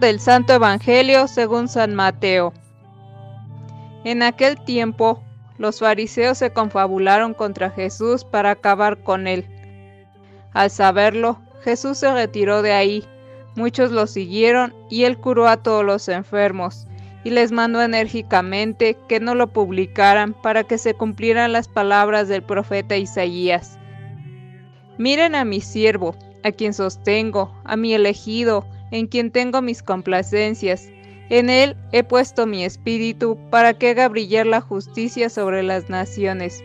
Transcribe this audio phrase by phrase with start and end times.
[0.00, 2.52] del Santo Evangelio según San Mateo.
[4.04, 5.22] En aquel tiempo,
[5.58, 9.44] los fariseos se confabularon contra Jesús para acabar con él.
[10.52, 13.04] Al saberlo, Jesús se retiró de ahí.
[13.56, 16.86] Muchos lo siguieron y él curó a todos los enfermos
[17.24, 22.42] y les mandó enérgicamente que no lo publicaran para que se cumplieran las palabras del
[22.42, 23.78] profeta Isaías.
[24.96, 30.88] Miren a mi siervo, a quien sostengo, a mi elegido, en quien tengo mis complacencias.
[31.30, 36.64] En él he puesto mi espíritu para que haga brillar la justicia sobre las naciones.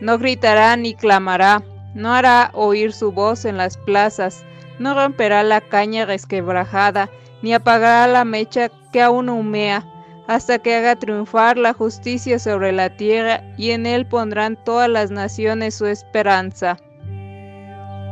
[0.00, 1.64] No gritará ni clamará,
[1.94, 4.44] no hará oír su voz en las plazas,
[4.78, 7.10] no romperá la caña resquebrajada,
[7.42, 9.84] ni apagará la mecha que aún humea,
[10.26, 15.10] hasta que haga triunfar la justicia sobre la tierra, y en él pondrán todas las
[15.10, 16.76] naciones su esperanza.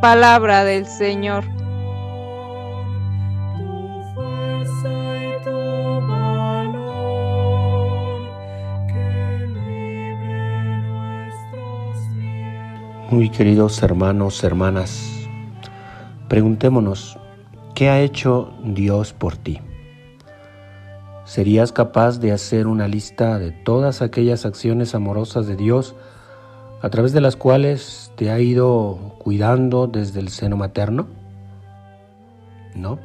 [0.01, 1.45] Palabra del Señor.
[13.13, 15.29] Muy queridos hermanos, hermanas,
[16.29, 17.19] preguntémonos,
[17.75, 19.61] ¿qué ha hecho Dios por ti?
[21.27, 25.95] ¿Serías capaz de hacer una lista de todas aquellas acciones amorosas de Dios
[26.81, 31.07] a través de las cuales te ha ido cuidando desde el seno materno?
[32.75, 32.99] No.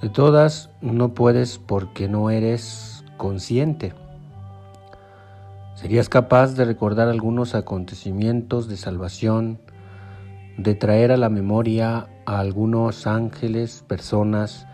[0.00, 3.94] De todas no puedes porque no eres consciente.
[5.74, 9.58] ¿Serías capaz de recordar algunos acontecimientos de salvación,
[10.56, 14.68] de traer a la memoria a algunos ángeles, personas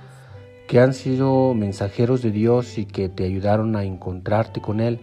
[0.68, 5.00] que han sido mensajeros de Dios y que te ayudaron a encontrarte con Él,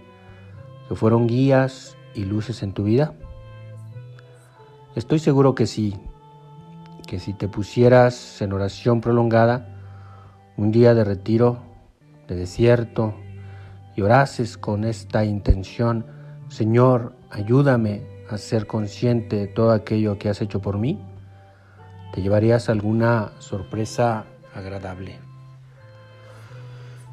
[0.87, 3.15] que fueron guías y luces en tu vida?
[4.95, 5.95] Estoy seguro que sí,
[7.07, 9.67] que si te pusieras en oración prolongada,
[10.57, 11.57] un día de retiro,
[12.27, 13.15] de desierto,
[13.97, 16.05] y orases con esta intención,
[16.49, 20.99] Señor, ayúdame a ser consciente de todo aquello que has hecho por mí,
[22.13, 25.15] te llevarías alguna sorpresa agradable.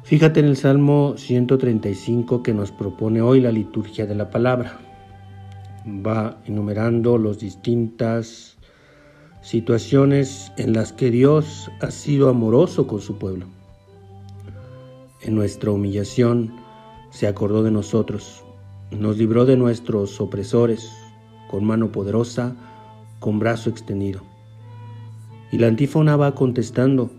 [0.03, 4.77] Fíjate en el Salmo 135 que nos propone hoy la liturgia de la palabra.
[5.87, 8.57] Va enumerando las distintas
[9.41, 13.47] situaciones en las que Dios ha sido amoroso con su pueblo.
[15.21, 16.64] En nuestra humillación,
[17.15, 18.43] se acordó de nosotros,
[18.91, 20.91] nos libró de nuestros opresores,
[21.49, 22.57] con mano poderosa,
[23.21, 24.21] con brazo extendido.
[25.49, 27.09] Y la antífona va contestando,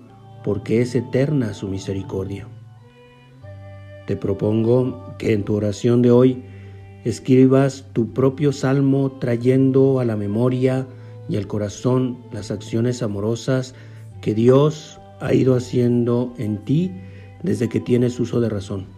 [0.45, 2.47] porque es eterna su misericordia.
[4.07, 6.45] Te propongo que en tu oración de hoy
[7.07, 10.87] escribas tu propio salmo trayendo a la memoria
[11.27, 13.75] y al corazón las acciones amorosas
[14.21, 16.93] que Dios ha ido haciendo en ti
[17.43, 18.95] desde que tienes uso de razón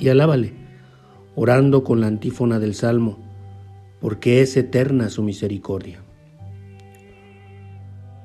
[0.00, 0.54] y alábale,
[1.36, 3.18] orando con la antífona del Salmo,
[4.00, 6.02] porque es eterna su misericordia.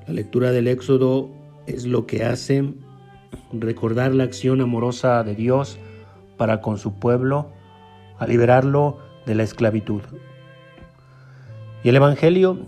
[0.06, 1.30] La lectura del Éxodo
[1.66, 2.72] es lo que hace
[3.52, 5.78] recordar la acción amorosa de Dios
[6.36, 7.52] para con su pueblo,
[8.18, 10.02] a liberarlo de la esclavitud.
[11.84, 12.58] Y el Evangelio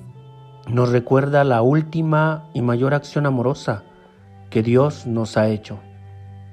[0.71, 3.85] nos recuerda la última y mayor acción amorosa
[4.51, 5.79] que Dios nos ha hecho,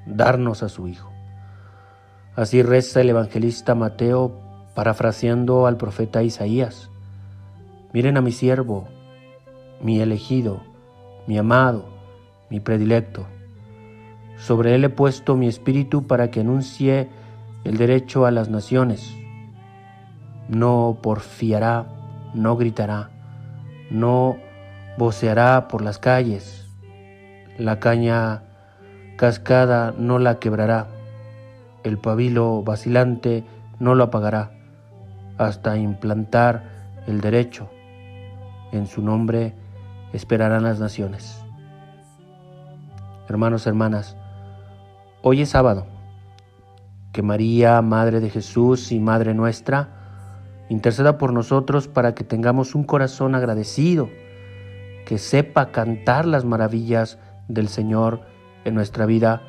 [0.06, 1.15] darnos a su Hijo.
[2.36, 4.34] Así reza el evangelista Mateo
[4.74, 6.90] parafraseando al profeta Isaías.
[7.94, 8.90] Miren a mi siervo,
[9.82, 10.62] mi elegido,
[11.28, 11.86] mi amado,
[12.50, 13.26] mi predilecto.
[14.38, 17.08] Sobre él he puesto mi espíritu para que anuncie
[17.64, 19.16] el derecho a las naciones.
[20.50, 21.88] No porfiará,
[22.34, 23.12] no gritará,
[23.90, 24.36] no
[24.98, 26.68] voceará por las calles.
[27.58, 28.44] La caña
[29.16, 30.95] cascada no la quebrará
[31.86, 33.44] el pabilo vacilante
[33.80, 34.52] no lo apagará
[35.38, 36.64] hasta implantar
[37.06, 37.70] el derecho.
[38.72, 39.54] En su nombre
[40.12, 41.44] esperarán las naciones.
[43.30, 44.18] Hermanos, hermanas,
[45.22, 45.86] hoy es sábado.
[47.12, 49.90] Que María, Madre de Jesús y Madre nuestra,
[50.70, 54.10] interceda por nosotros para que tengamos un corazón agradecido,
[55.06, 58.22] que sepa cantar las maravillas del Señor
[58.64, 59.44] en nuestra vida,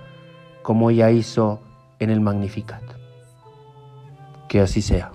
[0.63, 1.66] como ella hizo
[1.99, 2.83] en el Magnificat.
[4.49, 5.13] Que así sea.